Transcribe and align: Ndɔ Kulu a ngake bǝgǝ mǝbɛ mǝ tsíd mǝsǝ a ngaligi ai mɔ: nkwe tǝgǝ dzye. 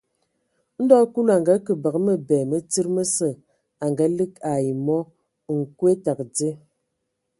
Ndɔ 0.83 0.95
Kulu 1.13 1.29
a 1.35 1.37
ngake 1.41 1.73
bǝgǝ 1.81 1.99
mǝbɛ 2.05 2.37
mǝ 2.49 2.57
tsíd 2.69 2.87
mǝsǝ 2.95 3.29
a 3.83 3.85
ngaligi 3.91 4.39
ai 4.51 4.65
mɔ: 4.85 4.97
nkwe 5.57 5.91
tǝgǝ 6.05 6.23
dzye. 6.33 6.49